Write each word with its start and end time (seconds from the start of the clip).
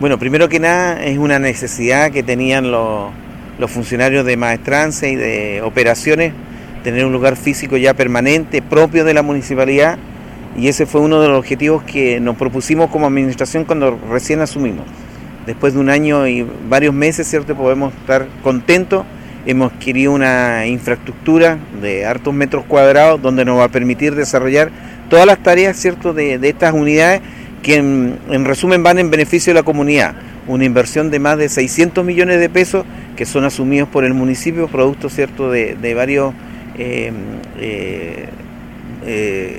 Bueno, 0.00 0.16
primero 0.16 0.48
que 0.48 0.60
nada 0.60 1.02
es 1.04 1.18
una 1.18 1.40
necesidad 1.40 2.12
que 2.12 2.22
tenían 2.22 2.70
los, 2.70 3.10
funcionarios 3.66 4.24
de 4.24 4.36
maestranza 4.36 5.08
y 5.08 5.16
de 5.16 5.60
operaciones, 5.62 6.32
tener 6.84 7.04
un 7.04 7.12
lugar 7.12 7.34
físico 7.34 7.76
ya 7.76 7.94
permanente, 7.94 8.62
propio 8.62 9.04
de 9.04 9.12
la 9.12 9.22
municipalidad, 9.22 9.98
y 10.56 10.68
ese 10.68 10.86
fue 10.86 11.00
uno 11.00 11.20
de 11.20 11.26
los 11.26 11.36
objetivos 11.36 11.82
que 11.82 12.20
nos 12.20 12.36
propusimos 12.36 12.90
como 12.90 13.08
administración 13.08 13.64
cuando 13.64 13.98
recién 14.08 14.40
asumimos. 14.40 14.84
Después 15.46 15.74
de 15.74 15.80
un 15.80 15.90
año 15.90 16.28
y 16.28 16.46
varios 16.68 16.94
meses, 16.94 17.26
¿cierto? 17.26 17.56
Podemos 17.56 17.92
estar 17.92 18.28
contentos. 18.44 19.04
Hemos 19.46 19.72
adquirido 19.72 20.12
una 20.12 20.64
infraestructura 20.66 21.58
de 21.82 22.06
hartos 22.06 22.32
metros 22.32 22.64
cuadrados 22.66 23.20
donde 23.20 23.44
nos 23.44 23.58
va 23.58 23.64
a 23.64 23.68
permitir 23.68 24.14
desarrollar 24.14 24.70
todas 25.08 25.26
las 25.26 25.42
tareas, 25.42 25.76
¿cierto?, 25.76 26.12
de, 26.12 26.38
estas 26.42 26.72
unidades 26.72 27.20
que 27.62 27.76
en, 27.76 28.44
resumen 28.44 28.82
van 28.82 28.98
en 28.98 29.10
beneficio 29.10 29.52
de 29.52 29.60
la 29.60 29.64
comunidad. 29.64 30.14
Una 30.46 30.64
inversión 30.64 31.10
de 31.10 31.18
más 31.18 31.36
de 31.38 31.48
600 31.48 32.04
millones 32.04 32.40
de 32.40 32.48
pesos 32.48 32.84
que 33.16 33.26
son 33.26 33.44
asumidos 33.44 33.88
por 33.88 34.04
el 34.04 34.14
municipio, 34.14 34.68
producto, 34.68 35.08
¿cierto?, 35.08 35.50
de, 35.50 35.94
varios... 35.94 36.34
Eh, 36.78 37.12
eh, 37.58 38.26
eh, 39.04 39.58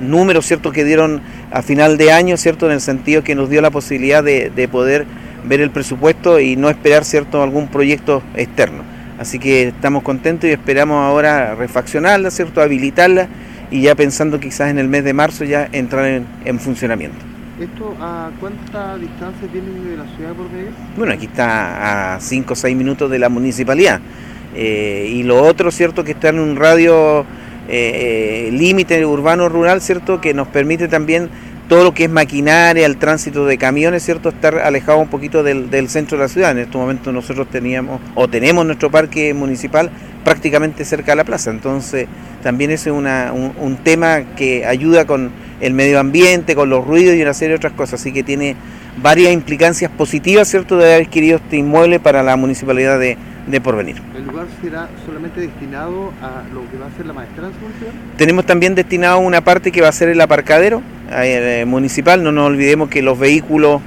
números 0.00 0.46
cierto 0.46 0.72
que 0.72 0.84
dieron 0.84 1.20
a 1.50 1.62
final 1.62 1.96
de 1.96 2.12
año 2.12 2.36
cierto 2.36 2.66
en 2.66 2.72
el 2.72 2.80
sentido 2.80 3.22
que 3.22 3.34
nos 3.34 3.50
dio 3.50 3.60
la 3.60 3.70
posibilidad 3.70 4.24
de, 4.24 4.68
poder 4.70 5.06
ver 5.44 5.60
el 5.60 5.70
presupuesto 5.70 6.40
y 6.40 6.56
no 6.56 6.68
esperar 6.68 7.04
cierto 7.04 7.42
algún 7.42 7.68
proyecto 7.68 8.22
externo. 8.34 8.82
Así 9.18 9.38
que 9.38 9.68
estamos 9.68 10.02
contentos 10.02 10.48
y 10.48 10.52
esperamos 10.52 11.04
ahora 11.04 11.54
refaccionarla 11.54 12.30
cierto 12.30 12.62
habilitarla 12.62 13.28
y 13.70 13.82
ya 13.82 13.94
pensando 13.94 14.40
quizás 14.40 14.70
en 14.70 14.78
el 14.78 14.88
mes 14.88 15.04
de 15.04 15.12
marzo 15.12 15.44
ya 15.44 15.68
entrar 15.72 16.22
en, 16.44 16.58
funcionamiento 16.58 17.29
¿Esto 17.60 17.94
a 18.00 18.30
cuánta 18.40 18.96
distancia 18.96 19.46
tiene 19.52 19.94
la 19.94 20.06
ciudad 20.16 20.30
de 20.30 20.34
Porvenir? 20.34 20.70
Bueno, 20.96 21.12
aquí 21.12 21.26
está 21.26 22.14
a 22.14 22.20
5 22.20 22.54
o 22.54 22.56
6 22.56 22.74
minutos 22.74 23.10
de 23.10 23.18
la 23.18 23.28
municipalidad. 23.28 24.00
Eh, 24.54 25.10
y 25.12 25.22
lo 25.24 25.42
otro, 25.42 25.70
cierto, 25.70 26.02
que 26.02 26.12
está 26.12 26.30
en 26.30 26.38
un 26.38 26.56
radio 26.56 27.20
eh, 27.68 28.48
eh, 28.48 28.50
límite 28.50 29.04
urbano-rural, 29.04 29.82
¿cierto? 29.82 30.22
Que 30.22 30.32
nos 30.32 30.48
permite 30.48 30.88
también 30.88 31.28
todo 31.68 31.84
lo 31.84 31.94
que 31.94 32.04
es 32.04 32.10
maquinaria, 32.10 32.84
el 32.84 32.96
tránsito 32.96 33.46
de 33.46 33.56
camiones, 33.56 34.02
¿cierto? 34.02 34.30
Estar 34.30 34.58
alejado 34.58 34.98
un 34.98 35.08
poquito 35.08 35.44
del, 35.44 35.88
centro 35.88 36.18
de 36.18 36.24
la 36.24 36.28
ciudad. 36.28 36.50
En 36.50 36.58
este 36.58 36.76
momento 36.76 37.12
nosotros 37.12 37.48
teníamos 37.48 38.00
o 38.16 38.26
tenemos 38.26 38.66
nuestro 38.66 38.90
parque 38.90 39.32
municipal 39.34 39.88
prácticamente 40.24 40.84
cerca 40.84 41.12
de 41.12 41.16
la 41.16 41.24
plaza. 41.24 41.50
Entonces 41.50 42.08
también 42.42 42.72
ese 42.72 42.90
es 42.90 42.96
un, 42.96 43.78
tema 43.84 44.34
que 44.34 44.66
ayuda 44.66 45.06
con 45.06 45.30
el 45.60 45.74
medio 45.74 46.00
ambiente, 46.00 46.54
con 46.54 46.70
los 46.70 46.86
ruidos 46.86 47.16
y 47.16 47.22
una 47.22 47.34
serie 47.34 47.50
de 47.50 47.56
otras 47.56 47.72
cosas. 47.72 48.00
Así 48.00 48.12
que 48.12 48.22
tiene 48.22 48.56
varias 49.02 49.32
implicancias 49.32 49.90
positivas, 49.90 50.48
¿cierto?, 50.48 50.76
de 50.76 50.84
haber 50.84 51.06
adquirido 51.06 51.36
este 51.36 51.56
inmueble 51.56 52.00
para 52.00 52.22
la 52.22 52.36
municipalidad 52.36 52.98
de, 52.98 53.16
de 53.46 53.60
Porvenir. 53.60 53.96
¿El 54.16 54.26
lugar 54.26 54.46
será 54.62 54.88
solamente 55.06 55.40
destinado 55.40 56.12
a 56.22 56.42
lo 56.52 56.68
que 56.70 56.78
va 56.78 56.86
a 56.86 56.96
ser 56.96 57.06
la 57.06 57.12
maestranza 57.12 57.58
municipal? 57.60 57.92
Tenemos 58.16 58.46
también 58.46 58.74
destinado 58.74 59.18
una 59.18 59.42
parte 59.42 59.72
que 59.72 59.80
va 59.80 59.88
a 59.88 59.92
ser 59.92 60.08
el 60.08 60.20
aparcadero 60.20 60.82
eh, 61.12 61.64
municipal. 61.66 62.22
No 62.22 62.32
nos 62.32 62.46
olvidemos 62.46 62.88
que 62.88 63.02
los 63.02 63.18
vehículos 63.18 63.80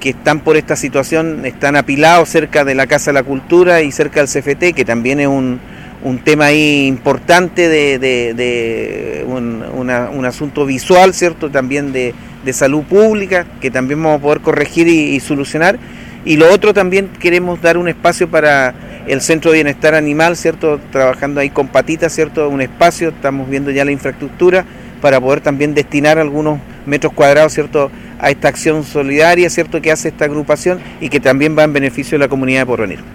que 0.00 0.10
están 0.10 0.40
por 0.40 0.56
esta 0.56 0.76
situación 0.76 1.46
están 1.46 1.76
apilados 1.76 2.28
cerca 2.28 2.64
de 2.64 2.74
la 2.74 2.86
Casa 2.86 3.10
de 3.10 3.14
la 3.14 3.22
Cultura 3.22 3.82
y 3.82 3.90
cerca 3.90 4.22
del 4.22 4.28
CFT, 4.28 4.74
que 4.74 4.84
también 4.84 5.20
es 5.20 5.28
un, 5.28 5.60
un 6.04 6.18
tema 6.18 6.46
ahí 6.46 6.86
importante 6.86 7.68
de, 7.68 9.24
un, 9.26 10.24
asunto 10.24 10.64
visual, 10.66 11.14
¿cierto? 11.14 11.50
También 11.50 11.92
de, 11.92 12.14
salud 12.52 12.82
pública, 12.82 13.46
que 13.60 13.70
también 13.70 14.02
vamos 14.02 14.20
a 14.20 14.22
poder 14.22 14.40
corregir 14.40 14.86
y, 14.86 15.18
solucionar. 15.20 15.78
Y 16.26 16.36
lo 16.36 16.52
otro 16.52 16.72
también 16.72 17.08
queremos 17.18 17.60
dar 17.60 17.76
un 17.76 17.88
espacio 17.88 18.30
para 18.30 18.74
el 19.06 19.20
Centro 19.20 19.50
de 19.50 19.58
Bienestar 19.58 19.94
Animal, 19.94 20.36
¿cierto? 20.36 20.78
Trabajando 20.92 21.40
ahí 21.40 21.50
con 21.50 21.68
patitas, 21.68 22.14
¿cierto? 22.14 22.48
Un 22.48 22.60
espacio, 22.60 23.08
estamos 23.08 23.48
viendo 23.48 23.70
ya 23.70 23.84
la 23.84 23.90
infraestructura 23.90 24.64
para 25.00 25.20
poder 25.20 25.40
también 25.40 25.74
destinar 25.74 26.18
algunos 26.18 26.60
metros 26.86 27.12
cuadrados, 27.12 27.52
¿cierto? 27.52 27.90
A 28.18 28.30
esta 28.30 28.48
acción 28.48 28.84
solidaria, 28.84 29.50
¿cierto? 29.50 29.82
Que 29.82 29.90
hace 29.90 30.08
esta 30.08 30.26
agrupación 30.26 30.80
y 31.00 31.08
que 31.08 31.20
también 31.20 31.56
va 31.56 31.64
en 31.64 31.72
beneficio 31.72 32.16
de 32.16 32.24
la 32.24 32.28
comunidad 32.28 32.60
de 32.60 32.66
Porvenir. 32.66 33.14